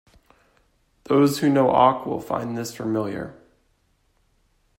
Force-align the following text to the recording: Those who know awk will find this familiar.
Those 1.03 1.37
who 1.37 1.49
know 1.53 1.69
awk 1.69 2.07
will 2.07 2.19
find 2.19 2.57
this 2.57 2.75
familiar. 2.75 3.35